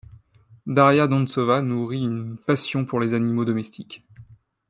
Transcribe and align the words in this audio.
Daria 0.65 1.07
Dontsova 1.07 1.61
nourrit 1.61 1.99
une 2.01 2.35
passion 2.35 2.85
pour 2.85 2.99
les 2.99 3.13
animaux 3.13 3.45
domestiques. 3.45 4.03